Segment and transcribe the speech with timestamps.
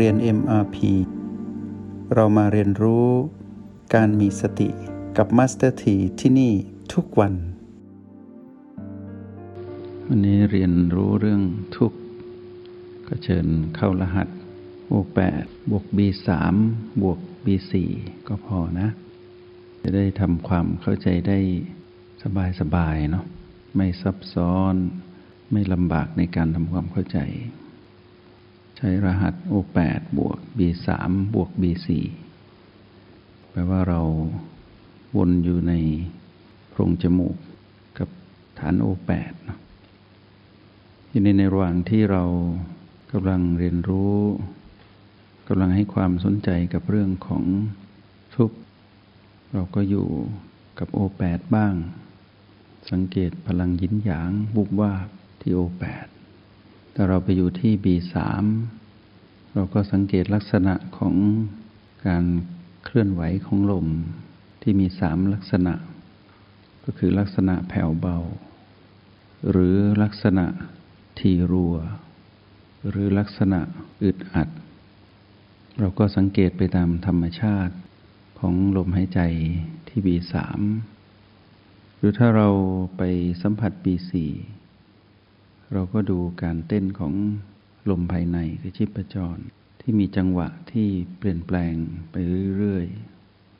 [0.00, 0.76] เรียน MRP
[2.14, 3.08] เรามาเรียนรู้
[3.94, 4.68] การมีสติ
[5.16, 6.52] กับ Master T ที่ที่นี่
[6.94, 7.34] ทุกวัน
[10.06, 11.42] วันนี้เรียนรู้เรื่อง
[11.76, 11.98] ทุกข์
[13.06, 13.46] ก็เชิญ
[13.76, 14.28] เข้ารหัส
[14.92, 15.06] บวก
[15.38, 16.28] 8บวก B3
[17.02, 17.72] บวก B4
[18.28, 18.88] ก็พอนะ
[19.82, 21.38] จะได้ทำความเข้าใจได้
[22.60, 23.24] สบายๆเนาะ
[23.76, 24.74] ไม่ซับซ้อน
[25.52, 27.20] ไม่ลำบากในการทำความเข้าใจ
[28.84, 30.88] ช้รหัส O8 บวก B3
[31.34, 31.88] บวก B4
[33.50, 34.00] แปลว่าเรา
[35.16, 35.72] วนอยู่ใน
[36.70, 37.36] โพรงจมูก
[37.98, 38.08] กับ
[38.58, 39.58] ฐาน O8 นะ
[41.10, 42.24] ทีนี้ในระหว่างที่เรา
[43.12, 44.16] กำลังเรียนรู้
[45.48, 47.44] กำลังให้ความสนใจกับเรื่องของ
[48.36, 48.58] ทุกข์
[49.52, 50.08] เราก็อยู่
[50.78, 51.74] กับ O8 บ้าง
[52.90, 54.92] สังเกตพลังยินหยางบุบว่า
[55.40, 58.14] ที่ O8 แต่เราไปอยู่ที่ B3
[59.54, 61.14] เราก็สังเกตลักษณะของ
[62.06, 62.24] การ
[62.84, 63.86] เคลื่อนไหวของลม
[64.62, 65.74] ที่มีสามลักษณะ
[66.84, 68.18] ก็คือลักษณะแผ่วเบา
[69.50, 70.46] หรือลักษณะ
[71.18, 71.76] ทีรัว
[72.88, 73.60] หรือลักษณะ
[74.02, 74.48] อึดอัด
[75.78, 77.74] เราก็สังเกตไปตามธรรมชาติ
[78.38, 79.20] ของลมหายใจ
[79.88, 80.34] ที่ B3
[81.96, 82.48] หรือถ้าเรา
[82.96, 83.02] ไป
[83.42, 84.12] สัมผัส B4
[85.76, 87.14] เราก็ดูการเต้นของ
[87.90, 89.38] ลมภายในคือชีพจร
[89.80, 91.74] ที่มีจังหวะที่เปลี่ยนแปลง
[92.10, 92.14] ไป
[92.58, 92.86] เรื่อย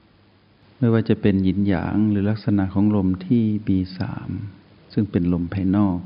[0.02, 4.00] ๆ ไม่ว่าจะเป็นหยินหยางหรือลักษณะของลมที่ B3
[4.92, 5.98] ซึ่งเป็นลมภายนอก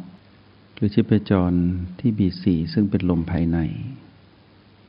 [0.74, 1.52] หรือชีพจร
[2.00, 3.58] ที่ B4 ซึ่งเป็นลมภายใน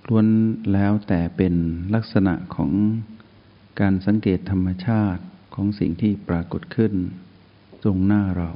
[0.08, 0.28] ล้วน
[0.73, 1.54] แล้วแต่เป็น
[1.95, 2.72] ลักษณะของ
[3.80, 5.23] การสังเกตธรรมชาติ
[5.56, 6.94] ของสิ่งที่ปรากฏขึ้น
[7.83, 8.52] ตรงหน้าเรา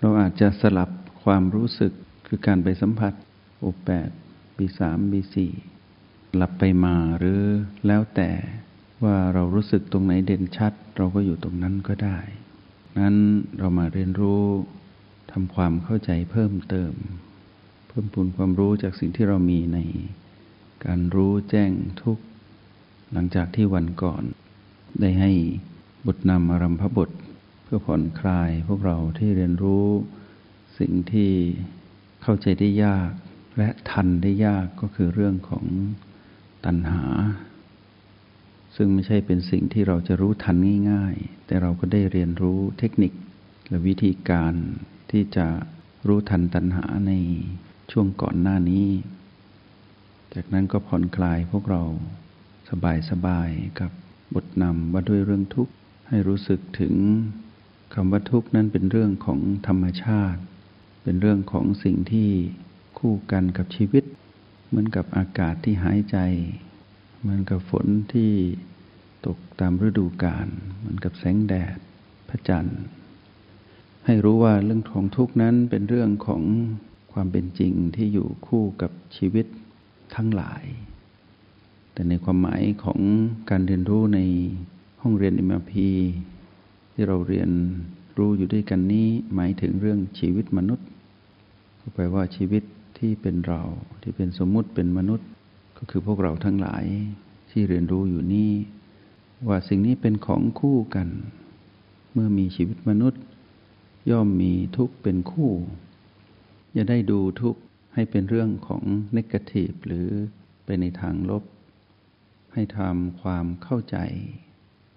[0.00, 0.90] เราอาจจะสลับ
[1.24, 1.92] ความรู้สึก
[2.26, 3.14] คือการไปสัมผัส
[3.58, 4.10] โอแปด
[4.58, 5.52] บีสามบีสี่
[6.36, 7.40] หลับไปมาหรือ
[7.86, 8.30] แล้วแต่
[9.02, 12.18] ว่าเรารู้สึกตรงไหนเด่นชัด เราก็อยู่ตรงนั้นก็ได้
[12.98, 13.16] นั้น
[13.58, 14.44] เรามาเรียนรู้
[15.32, 16.92] ทำความเข้าใจเพิ่มเติม
[17.88, 19.78] เพิ่มพูนความรู้จากสิ่งที่เรามีใน
[20.84, 21.70] การรู้แจ้ง
[22.02, 22.18] ทุก
[23.12, 24.22] หลังจากที่วันก่อน
[25.00, 25.32] ได้ให้
[26.06, 27.10] บทนำอารัมพบท
[27.64, 29.86] เพื่อผ่อนคลายพวกเราที่เรียนรู้
[30.78, 31.30] สิ่งที่
[32.22, 33.10] เข้าใจได้ยาก
[33.58, 35.64] และทันได้ยากก็คือเรื่องของ
[36.64, 37.04] ตัณหา
[38.76, 40.56] ซึ่งไม่ใช่เป็นสิ่งที่เราจะรู้ทัน
[40.90, 43.12] ง่าย ๆ แต่เราก็ได้เรียนรู้เทคนิค
[43.68, 44.54] และวิธีการ
[45.10, 45.46] ที่จะ
[46.06, 47.12] รู้ทันตัณหาใน
[47.90, 48.88] ช่วงก่อนหน้านี้
[50.34, 51.82] จากนั้นก็ผ่อนคลายพวกเรา
[53.10, 53.90] สบายๆกับ
[54.34, 55.72] บทนำว่าด้วยเรื่องทุกข์
[56.08, 56.94] ให้รู้สึกถึง
[57.94, 60.40] คำว่าทุกข์นั้นเป็นเรื่องของธรรมชาติ
[61.08, 62.28] เป็นเรื่องของสิ่งที่
[62.98, 64.04] คู่กันกับชีวิต
[64.68, 66.16] เหมือนกับอากาศที่หายใจ
[67.20, 68.32] เหมือนกับฝนที่
[69.26, 70.48] ตกตามฤดูกาล
[70.78, 71.78] เหมือนกับแสงแดด
[72.28, 72.80] พระจันทร์
[74.04, 76.42] ให้รู้ว่าเรื่องของทุกนั้นเป็นเรื่องของ
[77.12, 79.46] ความเป็นจริงที่อยู่คู่กับชีวิต
[80.14, 80.64] ทั้งหลาย
[81.92, 83.00] แต่ในความหมายของ
[83.50, 84.20] การเรียนรู้ใน
[85.02, 85.72] ห้องเรียน MRP
[86.92, 87.50] ที่เราเรียน
[88.18, 90.88] รู้อยู่ด้วยกันนี้หมายถึงเรื่องชีวิตมนุษย์
[91.94, 92.62] แปลว่าชีวิต
[92.98, 93.62] ที่เป็นเรา
[94.02, 95.28] ที่เป็นสมมุติเป็นมนุษย์
[95.78, 96.84] ก็คือพวกเราทั้งหลาย
[97.50, 98.52] ที่เรียนรู้อยู่นี่
[99.48, 101.08] ว่าสิ่งนี้เป็นของคู่กัน
[102.12, 103.22] เมื่อมีชีวิตมนุษย์
[104.10, 105.50] ย่อมมีทุกข์เป็นคู่
[106.74, 107.60] อย่าได้ดูทุกข์
[107.94, 108.82] ให้เป็นเรื่องของ
[109.16, 110.08] นกทีฟหรือ
[110.64, 111.44] ไปในทางลบ
[112.52, 113.96] ให้ทำความเข้าใจ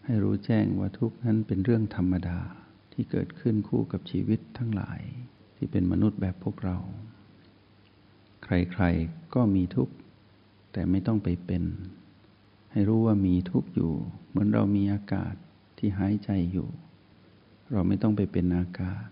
[0.06, 2.40] ให้รู้แจ้งว่าทุกข์นั้นเป็นเรื่องธรรมดา
[2.94, 5.01] ที่เกิดขึ้นคู่กับชีวิตทั้งหลาย
[5.63, 6.77] ที่เป็นมนุษย์แบบพวกเรา
[8.44, 9.94] ใครๆก็มีทุกข์
[10.72, 11.63] แต่ไม่ต้องไปเป็น
[12.72, 13.94] ให้รู้ว่ามีทุกข์อยู่
[14.29, 15.33] เหมือนเรามีอากาศ
[15.77, 16.69] ที่หายใจอยู่
[17.71, 19.06] เราไม่ต้องไปเป็นอากาศ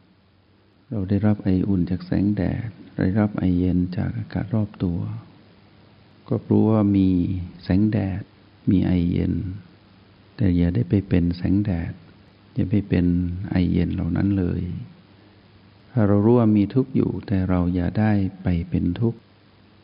[0.89, 5.00] เราได้รับไออุ่นจากแสงแดดได้รับไอเย็นจากอากาศรอบตัว
[6.27, 7.09] ก็รู้ว่ามี
[7.63, 8.21] แสงแดด
[8.71, 9.33] มีไอเย็น
[10.35, 11.94] แต่อย่าได้ไปเป็นแสงแดด
[12.56, 13.06] อย่าไปเป็น
[13.51, 14.62] ไอเย็นเหล่านั้นเลย
[16.07, 18.12] เรารู้ว่ามีทุกข์อยู่ แต่เราอย่าได้
[18.44, 19.19] ไปเป็นทุกข์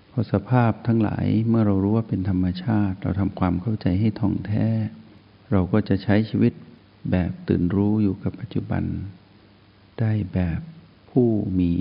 [0.10, 4.68] เพราะสภาพทั้งหลายเมื่อเรารู้ว่าเป็นธรรมชาติ เราทำความเข้าใจให้ท่องแท้
[5.52, 6.54] เราก็จะใช้ชีวิต
[7.12, 8.84] แบบตื่นรู้อยู่กับปัจจุบัน
[10.00, 10.60] ได้แบบ
[11.12, 11.30] ผู้
[11.60, 11.74] มี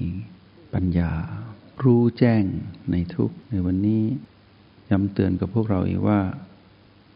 [0.74, 1.12] ปัญญา
[1.84, 2.44] รู้แจ้ง
[2.90, 4.04] ในทุกในวันนี้
[4.90, 6.20] ย้ำเตือนกับพวกเราอีกว่า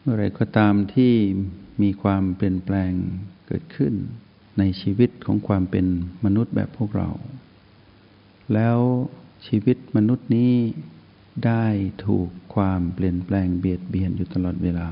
[0.00, 1.14] เมื่อไรก็ตามที่
[1.82, 2.92] มีความเปลี่ยนแปลง
[3.46, 3.94] เกิดขึ้น
[4.58, 5.86] ในชีวิตของความเป็น
[6.24, 7.10] มนุษย์แบบพวกเรา
[8.54, 8.78] แล้ว
[9.46, 10.52] ชีวิตมนุษย์นี้
[11.46, 11.66] ได้
[12.06, 14.88] ถูกความเปลี่ยนแปลงเบียดเบียนอยู่ตลอดเวลา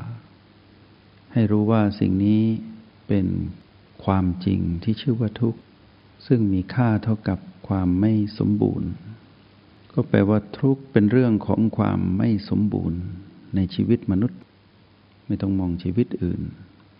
[1.32, 2.42] ให้รู้ว่าสิ่งนี้
[3.08, 3.26] เป็น
[4.04, 5.60] ความจริงที่ชื่อว่าทุกข์
[6.26, 8.90] ซึ่งมีค่าเท่ากับความไม่สมบูรณ์
[9.94, 13.00] ก็แปลว่าทุกข์เป็นเรื่องของความไม่สมบูรณ์
[13.56, 14.40] ในชีวิตมนุษย์
[15.26, 16.40] ไม่ต้องมองชีวิตอื่น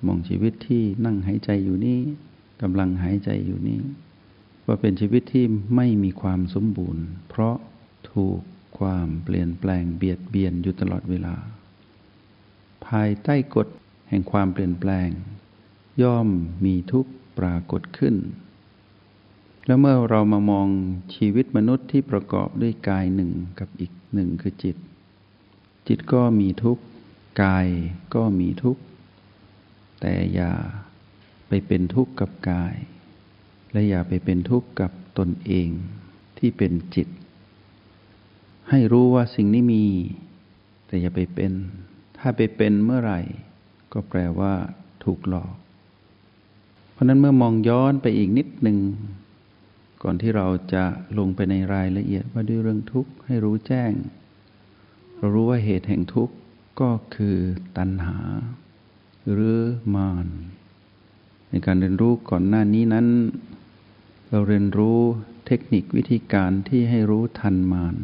[0.06, 2.00] มองชีวิตที่นั่งหายใจอยู่นี้
[2.62, 3.80] กำลังหายใจอยู่นี้
[4.66, 5.44] ว่าเป็นชีวิตที่
[5.76, 7.56] ไม่มีความสมบูรณ์ เพราะ
[8.12, 8.40] ถูก
[8.78, 11.34] ความเปลี่ยนแปลงเบียดเบียนอยู่ตลอดเวลา
[12.86, 13.68] ภายใต้กฎ
[14.08, 15.08] แห่งความเปลี่ยนแปลง
[16.02, 16.28] ย่อม
[16.64, 18.14] มีทุกข์ปรากฏขึ้น
[19.66, 20.68] แล้วเมื่อเรามามอง
[21.14, 24.76] ชีวิตมนุษย์ที่ประกอบด้วยกายหนึ่งกับอีกหนึ่งคือจิต
[25.88, 26.82] จิตก็มีทุกข์
[27.42, 27.66] กาย
[28.14, 28.82] ก็มีทุกข์
[30.00, 30.52] แต่อย่า
[31.48, 32.75] ไปเป็นทุกข์กับกาย
[33.72, 35.69] และอย่าไปเป็นทุกข์กับตนเอง
[36.38, 37.08] ที่เป็นจิต
[38.70, 39.84] ให้รู้ว่าสิ่งนี้มี
[40.87, 41.52] แต่อย่าไปเป็น
[42.19, 43.20] ถ้าไปเป็นเมื่อไหร่
[43.93, 44.54] ก็แปลว่า
[45.04, 45.54] ถูกหลอก
[46.93, 48.78] เพราะนั้นเมื่อมองย้อนไปอีกนิดหนึ่ง
[50.02, 50.84] ก่อนที่เราจะ
[51.19, 53.92] ลงไปในรายละเอียดว่าด้วยเรื่องทุกข์ให้รู้แจ้ง
[55.16, 56.34] เรารู้ว่าเหตุแห่งทุกข์
[56.81, 57.37] ก็คือ
[57.76, 58.19] ตัณหา
[59.32, 59.58] หรือ
[59.94, 60.26] มาน
[61.50, 63.06] ในการเรียนรู้ก่อนหน้านี้นั้น
[64.31, 64.98] เราเรียนรู้
[65.46, 67.96] เทคนิควิธีการที่ให้รู้ทันมาน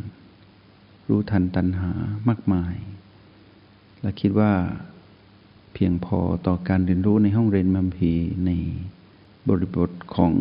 [1.08, 1.92] รู้ทันตัณหา
[2.28, 2.74] มากมาย
[4.00, 4.52] และคิดว่า
[5.74, 8.12] เพียงพอต่อการเรียนรู้ในห้องเรียนมัมพี
[8.46, 8.50] ใน
[9.48, 10.34] บริบทของ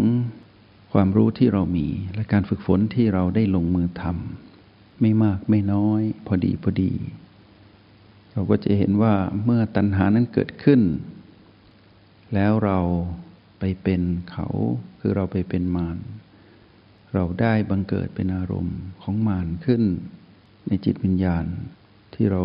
[0.91, 6.91] ความรู้ที่เรามี และการฝึกฝนที่เราได้ลงมือทำไม่มากไม่น้อย พอดีพอดี
[8.31, 9.13] เราก็จะเห็นว่า
[9.43, 10.81] เมื่อตัณหานั้นเกิดขึ้น
[12.33, 12.79] แล้วเรา
[13.59, 14.01] ไปเป็น
[14.31, 14.47] เขา
[14.99, 15.97] คือเราไปเป็นมาร
[17.13, 19.83] เราได้บังเกิดเป็นอารมณ์ของมารขึ้น
[20.67, 21.45] ในจิตวิญญาณ
[22.13, 22.43] ที่เรา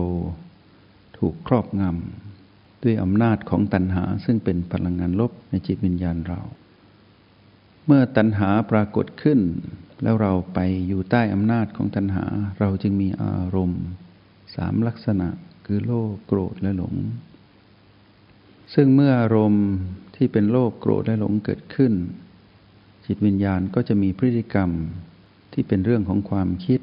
[1.18, 6.40] ถูกครอบงำด้วยอำนาจของตัณหาซึ่งเป็นพลังงานลบในจิตวิญญาณเรา
[7.86, 9.40] เมื่อตัณหาปรากฏขึ้น
[10.02, 12.24] แล้วเราไปอยู่ใต้อำนาจของตัณหา
[12.58, 13.82] เราจึงมีอารมณ์
[14.56, 15.28] สามลักษณะ
[15.66, 16.94] คือโลภโกรธและหลง
[18.74, 19.66] ซึ่งเมื่ออารมณ์
[20.16, 21.92] ที่เป็นโลภโกรธและหลงเกิดขึ้น
[23.06, 24.70] จิตวิญญาณก็จะมีพฤติกรรม
[25.52, 26.80] ที่เป็นเรื่องของความคิด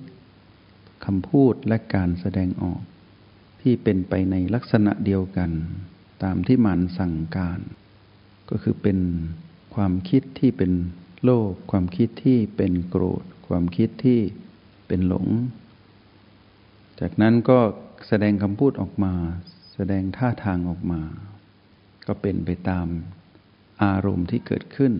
[1.06, 2.82] คำพูดและการแสดงออก
[3.62, 5.52] ที่เป็นไปในลักษณะเดียวกัน
[6.24, 7.60] ตามที่มันสั่งการ
[8.50, 9.00] ก็คือเป็น
[9.76, 10.72] ความคิดที่เป็น
[11.24, 14.20] โลภความคิดที่เป็นโกรธ ความคิดที่
[14.88, 15.28] เป็นหลง
[17.00, 17.60] จากนั้นก็
[18.08, 19.14] แสดงคำพูดออกมา
[19.76, 21.02] แสดงท่าทางออกมา
[22.08, 22.88] ก็เป็นไปตาม
[23.84, 24.94] อารมณ์ที่เกิดขึ้น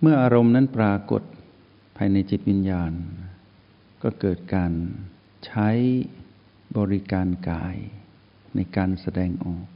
[0.00, 1.22] เมื่ออารมณ์นั้นปรากฏ
[1.96, 2.92] ภายในจิตวิญญาณ
[4.02, 4.72] ก็เกิดการ
[5.46, 5.68] ใช้
[6.78, 7.76] บริการกาย
[8.54, 9.66] ในการแสดงออก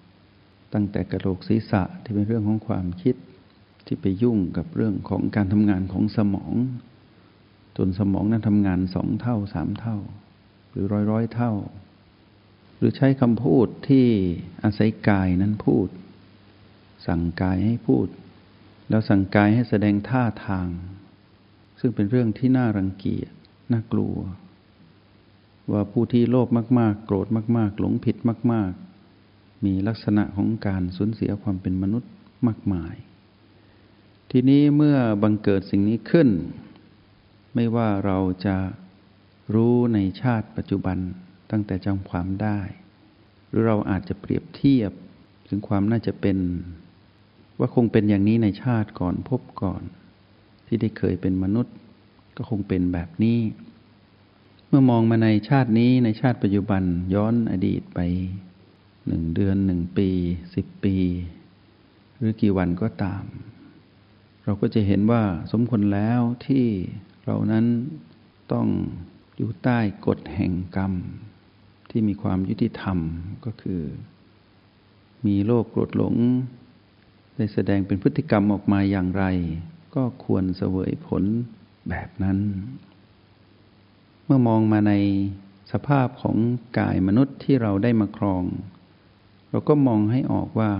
[0.72, 3.16] ตั้งแต่กระโหลกศีรษะที่เป็นเรื่องของความคิด
[3.86, 6.54] ที่ไปยุ่งกับเรื่องของการทำงานของสมอง
[7.76, 9.98] จนสมองนั้นทำงานสองเท่าสามเท่า
[10.70, 11.52] หรือร้อยร้อยเท่า
[12.78, 14.06] หรือใช้คำพูดที่
[14.64, 15.88] อาศัยกายนั้นพูด
[17.06, 18.08] สั่งกายให้พูด
[18.88, 20.68] แล้วสั่งกายให้แสดงท่าทาง
[21.80, 23.32] ซึ่งเป็นเรื่องที่น่ารังเกียจ
[23.72, 24.16] น่ากลัว
[25.72, 28.16] ว่าผู้ที่โลภมาก ๆ โกรธมาก ๆ หลงผิด
[28.52, 28.72] มาก
[29.18, 32.12] ๆ มีลักษณะของการสูญเสียความเป็นมนุษย์
[32.46, 32.94] มากมาย
[34.30, 36.28] ทีนี้เมื่อบังเกิดสิ่งนี้ขึ้น
[37.54, 38.56] ไม่ว่าเราจะ
[39.54, 40.98] รู้ในชาติปัจจุบัน
[41.50, 42.58] ตั้งแต่จำความได้
[43.48, 44.92] หรือเราอาจจะเปรียบเทียบ
[45.48, 46.38] ถึงความน่าจะเป็น
[47.58, 49.82] ว่าคงเป็นอย่างนี้ในชาติก่อนพบก่อน
[50.66, 51.74] ที่ได้เคยเป็นมนุษย์
[52.36, 53.38] ก็คงเป็นแบบนี้
[54.68, 56.82] เมื่อมองมาในชาตินี้ในชาติปัจจุบัน
[57.14, 58.00] ย้อนอดีตไป
[59.06, 60.08] หนึ่งเดือนหนึ่งปี
[60.54, 60.96] สิบปี
[62.16, 63.24] หรือกี่วันก็ตาม
[64.44, 65.22] เราก็จะเห็นว่า
[65.52, 66.66] สมควรแล้วที่
[67.24, 67.66] เรานั้น
[68.52, 68.66] ต้อง
[69.36, 70.92] อยู่ใต้กฎแห่งกรรม
[71.98, 72.98] ที่มีความยุติธรรม
[73.44, 73.82] ก็คือ
[75.26, 76.14] มีโลภโกรธหลง
[77.36, 79.24] ได้แสดงเป็นพฤติกรรมออกมาอย่างไร
[79.94, 81.22] ก็ควรเสวยผล
[81.88, 82.38] แบบนั้น
[84.24, 84.92] เมื่อมองมาใน
[85.72, 86.36] สภาพของ
[86.78, 88.44] กายมนุษย์ที่เราได้มาครอง
[89.50, 90.72] เราก็มองให้ออกว่า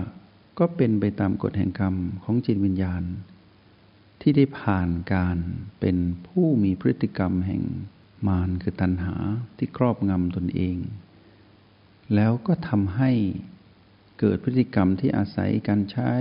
[0.59, 3.03] ก็เป็นไปตามกฎแห่งกรรมของจิตวิญญาณ
[4.21, 5.37] ที่ได้ผ่านการ
[5.79, 5.97] เป็น
[6.27, 7.63] ผู้มีพฤติกรรมแห่ง
[8.27, 9.15] มารคือตัณหา
[9.57, 10.77] ที่ครอบงำตนเอง
[12.15, 13.11] แล้วก็ทำให้
[14.19, 16.11] เกิดพฤติกรรมที่อาศัยการใช้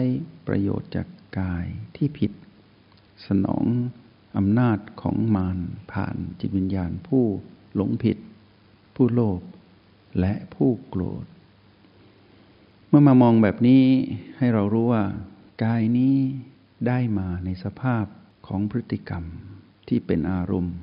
[0.46, 1.06] ประโยชน์จาก
[1.40, 1.66] กาย
[1.96, 2.32] ที่ผิด
[3.26, 3.64] สนอง
[4.36, 5.58] อำนาจของมาร
[5.92, 7.24] ผ่านจิตวิญญาณผู้
[7.74, 8.18] หลงผิด
[8.94, 9.40] ผู้โลภ
[10.20, 11.24] และผู้โกรธ
[12.88, 13.84] เมื่อมามองแบบนี้
[14.38, 15.04] ให้เรารู้ว่า
[15.64, 16.16] กายนี้
[16.86, 18.04] ได้มาในสภาพ
[18.46, 19.24] ของพฤติกรรม
[19.88, 20.76] ที่เป็นอารมณ์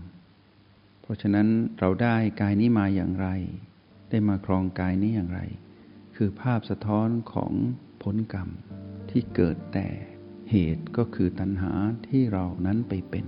[1.01, 1.48] เพราะฉะนั้น
[1.79, 3.27] เราได้กายนี้มาอย่างไร
[4.15, 5.41] ได้มาครองกายนี้อย่างไร
[6.15, 7.51] คือภาพสะท้อนของ
[8.03, 8.50] ผลกรรม
[9.10, 9.88] ที่เกิดแต่
[10.50, 11.72] เหตุก็คือตัณหา
[12.08, 13.25] ที่เรานั้นไปเป็น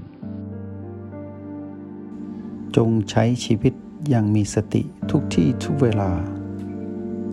[2.76, 3.74] จงใช้ชีวิต
[4.10, 6.12] อย่างมีสติทุกที่ทุกเวลา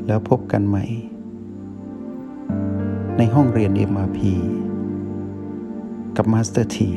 [0.06, 0.84] แล้วพบกันใหม่
[3.16, 4.20] ในห้องเรียน MRP
[6.16, 6.90] กับมาสเตอร์ที